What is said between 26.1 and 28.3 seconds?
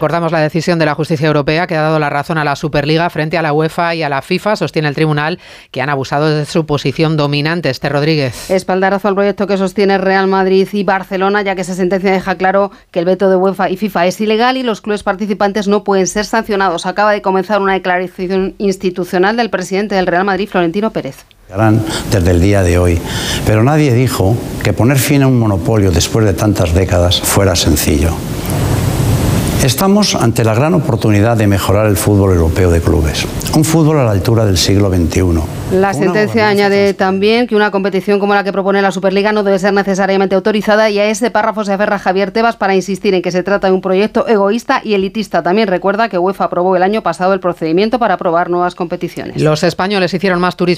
de tantas décadas fuera sencillo.